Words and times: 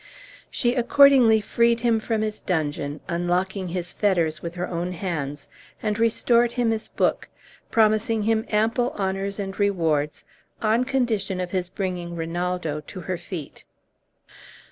She 0.49 0.73
accordingly 0.73 1.41
freed 1.41 1.81
him 1.81 1.99
from 1.99 2.23
his 2.23 2.41
dungeon, 2.41 3.01
unlocking 3.07 3.67
his 3.67 3.93
fetters 3.93 4.41
with 4.41 4.55
her 4.55 4.67
own 4.67 4.93
hands, 4.93 5.47
and 5.83 5.99
restored 5.99 6.53
him 6.53 6.71
his 6.71 6.87
book, 6.87 7.29
promising 7.69 8.23
him 8.23 8.47
ample 8.49 8.95
honors 8.97 9.37
and 9.37 9.59
rewards 9.59 10.23
on 10.59 10.85
condition 10.85 11.39
of 11.39 11.51
his 11.51 11.69
bringing 11.69 12.15
Rinaldo 12.15 12.79
to 12.87 13.01
her 13.01 13.17
feet. 13.19 13.63